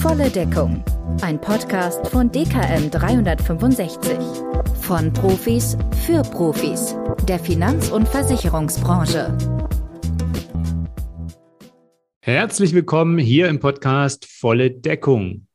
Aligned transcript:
Volle 0.00 0.30
Deckung. 0.30 0.84
Ein 1.22 1.40
Podcast 1.40 2.06
von 2.06 2.30
DKM 2.30 2.90
365. 2.90 4.18
Von 4.80 5.12
Profis 5.12 5.76
für 6.06 6.22
Profis. 6.22 6.94
Der 7.26 7.40
Finanz- 7.40 7.90
und 7.90 8.08
Versicherungsbranche. 8.08 9.36
Herzlich 12.20 12.72
willkommen 12.72 13.18
hier 13.18 13.48
im 13.48 13.58
Podcast 13.58 14.26
Volle 14.26 14.70
Deckung. 14.70 15.48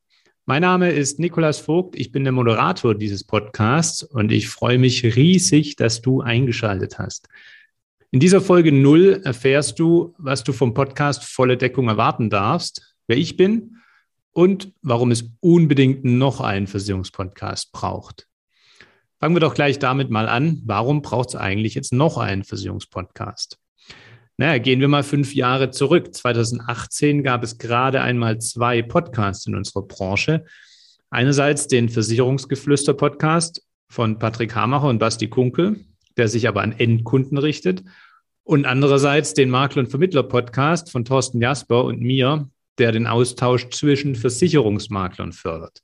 Mein 0.46 0.62
Name 0.62 0.92
ist 0.92 1.20
Nikolas 1.20 1.60
Vogt, 1.60 1.96
ich 1.96 2.12
bin 2.12 2.24
der 2.24 2.34
Moderator 2.34 2.96
dieses 2.96 3.24
Podcasts 3.24 4.04
und 4.04 4.32
ich 4.32 4.50
freue 4.50 4.80
mich 4.80 5.04
riesig, 5.16 5.76
dass 5.76 6.02
du 6.02 6.22
eingeschaltet 6.22 7.00
hast. 7.00 7.28
In 8.12 8.22
dieser 8.22 8.40
Folge 8.40 8.72
0 8.72 9.22
erfährst 9.26 9.80
du, 9.80 10.16
was 10.18 10.46
du 10.46 10.54
vom 10.54 10.74
Podcast 10.74 11.26
Volle 11.26 11.58
Deckung 11.58 11.90
erwarten 11.90 12.30
darfst, 12.30 12.96
wer 13.06 13.18
ich 13.18 13.36
bin 13.36 13.80
und 14.32 14.72
warum 14.82 15.12
es 15.12 15.30
unbedingt 15.42 16.06
noch 16.06 16.40
einen 16.40 16.68
Versicherungspodcast 16.68 17.74
braucht. 17.74 18.28
Fangen 19.20 19.36
wir 19.36 19.42
doch 19.42 19.56
gleich 19.56 19.78
damit 19.80 20.10
mal 20.10 20.30
an. 20.30 20.62
Warum 20.64 21.02
braucht 21.02 21.30
es 21.30 21.36
eigentlich 21.36 21.76
jetzt 21.76 21.92
noch 21.92 22.18
einen 22.18 22.46
Versicherungspodcast? 22.46 23.60
Naja, 24.38 24.60
gehen 24.60 24.80
wir 24.80 24.88
mal 24.88 25.04
fünf 25.04 25.36
Jahre 25.36 25.72
zurück. 25.72 26.14
2018 26.16 27.24
gab 27.24 27.44
es 27.44 27.58
gerade 27.58 28.00
einmal 28.02 28.40
zwei 28.40 28.84
Podcasts 28.84 29.48
in 29.48 29.56
unserer 29.56 29.82
Branche. 29.82 30.46
Einerseits 31.10 31.68
den 31.68 31.90
Versicherungsgeflüster-Podcast 31.90 33.68
von 33.90 34.18
Patrick 34.18 34.56
Hamacher 34.56 34.88
und 34.88 35.00
Basti 35.00 35.28
Kunkel, 35.28 35.87
der 36.18 36.28
sich 36.28 36.48
aber 36.48 36.62
an 36.62 36.74
Endkunden 36.74 37.38
richtet. 37.38 37.84
Und 38.44 38.66
andererseits 38.66 39.34
den 39.34 39.50
Makler- 39.50 39.82
und 39.82 39.90
Vermittler-Podcast 39.90 40.92
von 40.92 41.06
Thorsten 41.06 41.42
Jasper 41.42 41.84
und 41.84 42.02
mir, 42.02 42.50
der 42.78 42.92
den 42.92 43.08
Austausch 43.08 43.70
zwischen 43.70 44.16
Versicherungsmaklern 44.16 45.34
fördert. 45.34 45.82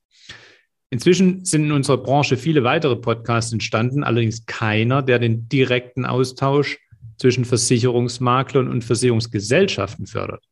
Inzwischen 0.89 1.43
sind 1.43 1.65
in 1.65 1.71
unserer 1.71 1.97
Branche 1.97 2.37
viele 2.37 2.63
weitere 2.63 2.95
Podcasts 2.95 3.51
entstanden, 3.51 4.03
allerdings 4.03 4.45
keiner, 4.45 5.01
der 5.01 5.17
den 5.17 5.49
direkten 5.49 6.05
Austausch 6.05 6.77
zwischen 7.17 7.45
Versicherungsmaklern 7.45 8.67
und 8.67 8.83
Versicherungsgesellschaften 8.83 10.05
fördert. 10.05 10.45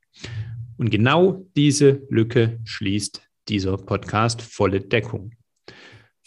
Und 0.77 0.89
genau 0.89 1.45
diese 1.55 2.01
Lücke 2.09 2.59
schließt 2.63 3.21
dieser 3.49 3.77
Podcast 3.77 4.41
Volle 4.41 4.81
Deckung. 4.81 5.31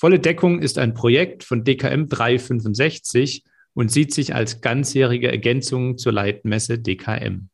Volle 0.04 0.20
Deckung 0.20 0.60
ist 0.60 0.76
ein 0.76 0.92
Projekt 0.92 1.44
von 1.44 1.64
DKM 1.64 2.10
365 2.10 3.42
und 3.72 3.90
sieht 3.90 4.12
sich 4.12 4.34
als 4.34 4.60
ganzjährige 4.60 5.32
Ergänzung 5.32 5.96
zur 5.96 6.12
Leitmesse 6.12 6.78
DKM. 6.78 7.48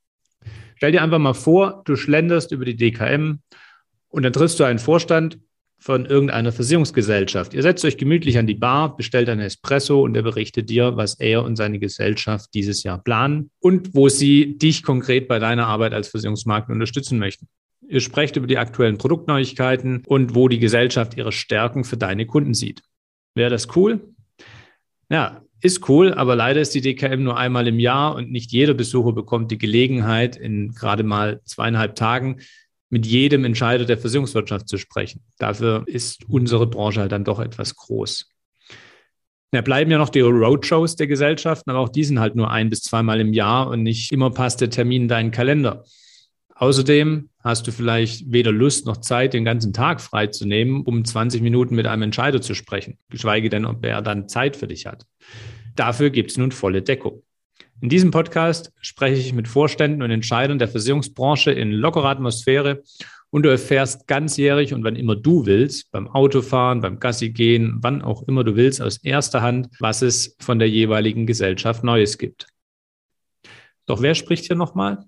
Stell 0.75 0.91
dir 0.91 1.01
einfach 1.01 1.21
mal 1.21 1.35
vor, 1.35 1.83
du 1.85 1.95
schlenderst 1.95 2.51
über 2.51 2.65
die 2.65 2.75
DKM 2.75 3.39
und 4.09 4.23
dann 4.25 4.33
triffst 4.33 4.59
du 4.59 4.65
einen 4.65 4.81
Vorstand 4.81 5.39
von 5.79 6.07
irgendeiner 6.07 6.51
Versicherungsgesellschaft. 6.51 7.55
Ihr 7.55 7.63
setzt 7.63 7.85
euch 7.85 7.99
gemütlich 7.99 8.37
an 8.37 8.49
die 8.49 8.57
Bar, 8.57 8.97
bestellt 8.97 9.29
einen 9.29 9.43
Espresso 9.43 10.03
und 10.03 10.17
er 10.17 10.23
berichtet 10.23 10.71
dir, 10.71 10.97
was 10.97 11.21
er 11.21 11.45
und 11.45 11.55
seine 11.55 11.79
Gesellschaft 11.79 12.51
dieses 12.53 12.83
Jahr 12.83 13.01
planen 13.01 13.53
und 13.61 13.95
wo 13.95 14.09
sie 14.09 14.59
dich 14.59 14.83
konkret 14.83 15.29
bei 15.29 15.39
deiner 15.39 15.69
Arbeit 15.69 15.95
als 15.95 16.09
Versicherungsmakler 16.09 16.75
unterstützen 16.75 17.21
möchten. 17.21 17.47
Ihr 17.89 18.01
sprecht 18.01 18.37
über 18.37 18.47
die 18.47 18.59
aktuellen 18.59 18.99
Produktneuigkeiten 18.99 20.03
und 20.07 20.35
wo 20.35 20.49
die 20.49 20.59
Gesellschaft 20.59 21.17
ihre 21.17 21.33
Stärken 21.33 21.85
für 21.85 21.97
deine 21.97 22.27
Kunden 22.27 22.55
sieht. 22.55 22.83
Wäre 23.35 23.51
das 23.51 23.75
cool? 23.77 24.15
Ja, 25.09 25.43
ist 25.61 25.89
cool, 25.89 26.15
aber 26.15 26.37
leider 26.37 26.61
ist 26.61 26.75
die 26.75 26.81
DKM 26.81 27.23
nur 27.23 27.37
einmal 27.37 27.69
im 27.69 27.79
Jahr 27.79 28.15
und 28.15 28.31
nicht 28.31 28.53
jeder 28.53 28.75
Besucher 28.75 29.13
bekommt 29.13 29.51
die 29.51 29.59
Gelegenheit, 29.59 30.37
in 30.37 30.73
gerade 30.73 31.03
mal 31.03 31.41
zweieinhalb 31.45 31.97
Tagen 31.97 32.41
mit 32.89 33.07
jedem 33.07 33.45
Entscheider 33.45 33.85
der 33.85 33.99
Versicherungswirtschaft 33.99 34.69
zu 34.69 34.79
sprechen. 34.79 35.23
Dafür 35.39 35.85
ist 35.87 36.25
unsere 36.29 36.67
Branche 36.67 37.01
halt 37.01 37.13
dann 37.13 37.25
doch 37.25 37.41
etwas 37.41 37.77
groß. 37.77 38.29
Ja, 39.53 39.63
bleiben 39.63 39.91
ja 39.91 39.99
noch 39.99 40.11
die 40.11 40.21
Roadshows 40.21 40.97
der 40.97 41.09
Gesellschaften, 41.09 41.71
aber 41.71 41.81
auch 41.81 41.89
die 41.89 42.05
sind 42.05 42.21
halt 42.21 42.37
nur 42.37 42.51
ein 42.51 42.71
bis 42.71 42.83
zweimal 42.83 43.21
im 43.21 43.33
Jahr 43.33 43.69
und 43.69 43.83
nicht 43.83 44.13
immer 44.13 44.31
passt 44.31 44.61
der 44.61 44.71
Termin 44.71 45.03
in 45.03 45.09
deinen 45.09 45.31
Kalender. 45.31 45.85
Außerdem 46.55 47.30
hast 47.43 47.67
du 47.67 47.73
vielleicht 47.73 48.31
weder 48.31 48.53
Lust 48.53 48.87
noch 48.87 48.99
Zeit, 48.99 49.33
den 49.35 49.45
ganzen 49.45 49.73
Tag 49.73 50.01
freizunehmen, 50.01 50.83
um 50.83 51.05
20 51.05 51.43
Minuten 51.43 51.75
mit 51.75 51.87
einem 51.87 52.03
Entscheider 52.03 52.41
zu 52.41 52.55
sprechen, 52.55 52.99
geschweige 53.09 53.49
denn, 53.49 53.65
ob 53.65 53.85
er 53.85 54.03
dann 54.03 54.29
Zeit 54.29 54.57
für 54.57 54.67
dich 54.67 54.87
hat. 54.87 55.07
Dafür 55.75 56.11
gibt 56.11 56.31
es 56.31 56.37
nun 56.37 56.53
volle 56.53 56.83
Deckung. 56.83 57.23
In 57.81 57.89
diesem 57.89 58.11
Podcast 58.11 58.73
spreche 58.83 59.21
ich 59.21 59.33
mit 59.33 59.49
Vorständen 59.49 60.03
und 60.03 60.11
Entscheidern 60.11 60.59
der 60.59 60.69
Versicherungsbranche 60.69 61.51
in 61.51 61.73
lockerer 61.73 62.11
Atmosphäre 62.11 62.83
und 63.31 63.45
du 63.45 63.49
erfährst 63.49 64.07
ganzjährig 64.07 64.75
und 64.75 64.85
wann 64.85 64.97
immer 64.97 65.17
du 65.17 65.47
willst, 65.47 65.91
beim 65.91 66.09
Autofahren, 66.09 66.81
beim 66.81 66.99
Gassi 66.99 67.31
gehen, 67.31 67.79
wann 67.81 68.03
auch 68.03 68.27
immer 68.29 68.45
du 68.45 68.57
willst, 68.57 68.83
aus 68.83 68.99
erster 68.99 69.41
Hand, 69.41 69.69
was 69.79 70.03
es 70.03 70.37
von 70.41 70.59
der 70.59 70.69
jeweiligen 70.69 71.27
Gesellschaft 71.27 71.85
Neues 71.85 72.19
gibt. 72.19 72.49
Doch 73.87 74.03
wer 74.03 74.15
spricht 74.15 74.45
hier 74.47 74.57
nochmal? 74.57 75.07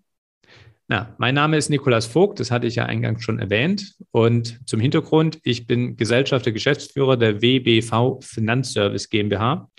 Na, 0.89 1.15
mein 1.19 1.35
Name 1.35 1.57
ist 1.57 1.71
Nikolas 1.71 2.07
Vogt, 2.07 2.41
das 2.41 2.51
hatte 2.51 2.67
ich 2.67 2.75
ja 2.75 2.87
eingangs 2.87 3.23
schon 3.23 3.39
erwähnt. 3.39 3.95
Und 4.11 4.61
zum 4.69 4.81
Hintergrund, 4.81 5.39
ich 5.43 5.67
bin 5.67 5.97
Gesellschafter, 5.97 6.53
Geschäftsführer 6.53 7.17
der 7.17 7.41
WBV 7.41 8.21
Finanzservice 8.21 9.09
GmbH. 9.09 9.71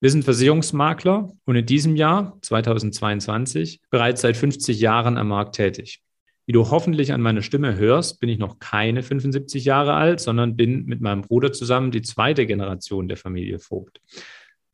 Wir 0.00 0.10
sind 0.10 0.24
Versicherungsmakler 0.24 1.32
und 1.44 1.56
in 1.56 1.66
diesem 1.66 1.96
Jahr, 1.96 2.38
2022, 2.42 3.80
bereits 3.90 4.20
seit 4.20 4.36
50 4.36 4.80
Jahren 4.80 5.16
am 5.16 5.28
Markt 5.28 5.56
tätig. 5.56 6.00
Wie 6.46 6.52
du 6.52 6.70
hoffentlich 6.70 7.12
an 7.12 7.20
meiner 7.20 7.42
Stimme 7.42 7.76
hörst, 7.76 8.20
bin 8.20 8.30
ich 8.30 8.38
noch 8.38 8.58
keine 8.58 9.02
75 9.02 9.66
Jahre 9.66 9.94
alt, 9.94 10.20
sondern 10.20 10.56
bin 10.56 10.86
mit 10.86 11.00
meinem 11.00 11.20
Bruder 11.20 11.52
zusammen 11.52 11.90
die 11.90 12.00
zweite 12.00 12.46
Generation 12.46 13.06
der 13.06 13.18
Familie 13.18 13.58
Vogt. 13.58 14.00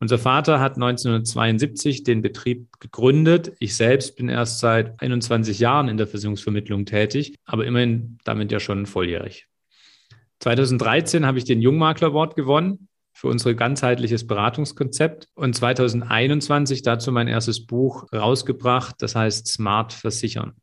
Unser 0.01 0.19
Vater 0.19 0.61
hat 0.61 0.75
1972 0.75 2.03
den 2.03 2.21
Betrieb 2.21 2.69
gegründet. 2.81 3.53
Ich 3.59 3.77
selbst 3.77 4.17
bin 4.17 4.29
erst 4.29 4.59
seit 4.59 5.01
21 5.01 5.59
Jahren 5.61 5.89
in 5.89 5.97
der 5.97 6.07
Versicherungsvermittlung 6.07 6.85
tätig, 6.85 7.37
aber 7.45 7.65
immerhin 7.65 8.19
damit 8.25 8.53
ja 8.53 8.61
schon 8.61 8.87
volljährig. 8.87 9.47
2013 10.41 11.25
habe 11.25 11.39
ich 11.39 11.45
den 11.45 11.63
Jungmakler 11.63 12.09
Award 12.09 12.37
gewonnen 12.37 12.89
für 13.13 13.29
unser 13.29 13.55
ganzheitliches 13.55 14.27
Beratungskonzept 14.27 15.29
und 15.35 15.55
2021 15.55 16.83
dazu 16.83 17.13
mein 17.13 17.29
erstes 17.29 17.65
Buch 17.65 18.13
rausgebracht, 18.13 18.97
das 18.99 19.15
heißt 19.15 19.47
Smart 19.47 19.93
Versichern. 19.93 20.55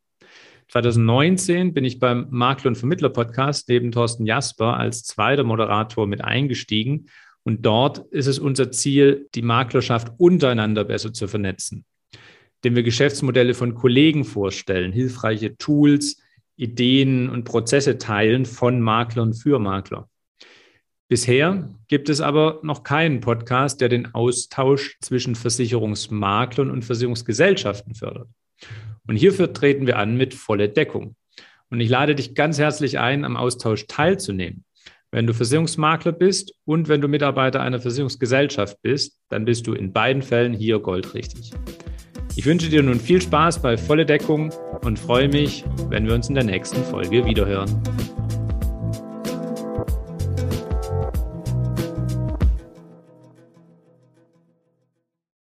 2019 0.68 1.74
bin 1.74 1.84
ich 1.84 2.00
beim 2.00 2.28
Makler- 2.30 2.70
und 2.70 2.78
Vermittler-Podcast 2.78 3.68
neben 3.70 3.91
Thorsten 3.91 4.25
Jasper 4.25 4.78
als 4.78 5.03
zweiter 5.03 5.44
Moderator 5.44 6.08
mit 6.08 6.24
eingestiegen 6.24 7.08
und 7.44 7.66
dort 7.66 8.00
ist 8.12 8.28
es 8.28 8.40
unser 8.40 8.72
Ziel, 8.72 9.28
die 9.34 9.41
Maklerschaft 9.41 10.12
untereinander 10.18 10.84
besser 10.84 11.13
zu 11.13 11.28
vernetzen, 11.28 11.85
indem 12.57 12.75
wir 12.75 12.84
Geschäftsmodelle 12.84 13.53
von 13.53 13.74
Kollegen 13.74 14.24
vorstellen, 14.25 14.91
hilfreiche 14.91 15.57
Tools, 15.57 16.22
Ideen 16.56 17.29
und 17.29 17.44
Prozesse 17.44 17.97
teilen 17.97 18.46
von 18.46 18.81
Maklern 18.81 19.34
für 19.34 19.57
Makler. 19.57 20.07
Bisher 21.07 21.69
gibt 21.88 22.07
es 22.07 22.22
aber 22.22 22.59
noch 22.63 22.84
keinen 22.84 23.19
Podcast, 23.19 23.81
der 23.81 23.90
den 23.90 24.13
Austausch 24.13 24.97
zwischen 25.02 25.35
Versicherungsmaklern 25.35 26.72
und 26.72 26.85
Versicherungsgesellschaften 26.85 27.96
fördert. 27.96 28.29
Und 29.08 29.18
hierfür 29.18 29.52
treten 29.52 29.88
wir 29.88 29.97
an 29.97 30.16
mit 30.16 30.34
voller 30.34 30.69
Deckung. 30.69 31.16
Und 31.69 31.81
ich 31.81 31.90
lade 31.90 32.16
dich 32.16 32.35
ganz 32.35 32.59
herzlich 32.59 33.00
ein, 33.00 33.25
am 33.25 33.35
Austausch 33.35 33.88
teilzunehmen. 33.88 34.63
Wenn 35.13 35.27
du 35.27 35.33
Versicherungsmakler 35.33 36.13
bist 36.13 36.53
und 36.63 36.88
wenn 36.88 37.01
du 37.01 37.09
Mitarbeiter 37.09 37.59
einer 37.59 37.81
Versicherungsgesellschaft 37.81 38.81
bist, 38.81 39.19
dann 39.27 39.44
bist 39.44 39.67
du 39.67 39.73
in 39.73 39.91
beiden 39.91 40.22
Fällen 40.22 40.53
hier 40.53 40.79
goldrichtig. 40.79 41.51
Ich 42.38 42.45
wünsche 42.45 42.69
dir 42.69 42.81
nun 42.81 42.97
viel 42.97 43.22
Spaß 43.22 43.61
bei 43.61 43.75
volle 43.75 44.05
Deckung 44.05 44.53
und 44.85 44.97
freue 44.97 45.27
mich, 45.27 45.66
wenn 45.89 46.08
wir 46.08 46.13
uns 46.13 46.29
in 46.29 46.35
der 46.35 46.46
nächsten 46.46 46.81
Folge 46.85 47.25
wiederhören. 47.25 47.84